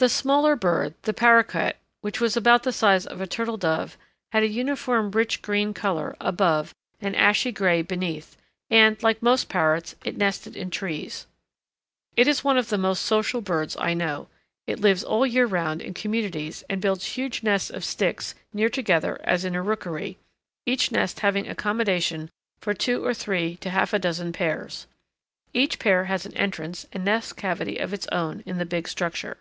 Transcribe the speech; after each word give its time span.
The 0.00 0.08
smaller 0.08 0.54
bird, 0.54 0.94
the 1.02 1.12
paroquet, 1.12 1.72
which 2.02 2.20
was 2.20 2.36
about 2.36 2.62
the 2.62 2.70
size 2.70 3.04
of 3.04 3.20
a 3.20 3.26
turtle 3.26 3.56
dove, 3.56 3.98
had 4.30 4.44
a 4.44 4.48
uniform 4.48 5.10
rich 5.10 5.42
green 5.42 5.74
colour 5.74 6.16
above 6.20 6.72
and 7.00 7.16
ashy 7.16 7.50
grey 7.50 7.82
beneath, 7.82 8.36
and, 8.70 9.02
like 9.02 9.20
most 9.24 9.48
parrots, 9.48 9.96
it 10.04 10.16
nested 10.16 10.54
in 10.56 10.70
trees. 10.70 11.26
It 12.14 12.28
is 12.28 12.44
one 12.44 12.56
of 12.56 12.68
the 12.68 12.78
most 12.78 13.02
social 13.06 13.40
birds 13.40 13.76
I 13.76 13.92
know; 13.92 14.28
it 14.68 14.78
lives 14.78 15.02
all 15.02 15.22
the 15.22 15.30
year 15.30 15.46
round 15.46 15.82
in 15.82 15.94
communities 15.94 16.62
and 16.70 16.80
builds 16.80 17.04
huge 17.16 17.42
nests 17.42 17.68
of 17.68 17.84
sticks 17.84 18.36
near 18.52 18.68
together 18.68 19.20
as 19.24 19.44
in 19.44 19.56
a 19.56 19.62
rookery, 19.62 20.16
each 20.64 20.92
nest 20.92 21.18
having 21.26 21.48
accommodation 21.48 22.30
for 22.60 22.72
two 22.72 23.04
or 23.04 23.14
three 23.14 23.56
to 23.56 23.70
half 23.70 23.92
a 23.92 23.98
dozen 23.98 24.32
pairs. 24.32 24.86
Each 25.52 25.76
pair 25.80 26.04
has 26.04 26.24
an 26.24 26.34
entrance 26.36 26.86
and 26.92 27.04
nest 27.04 27.36
cavity 27.36 27.78
of 27.78 27.92
its 27.92 28.06
own 28.12 28.44
in 28.46 28.58
the 28.58 28.64
big 28.64 28.86
structure. 28.86 29.38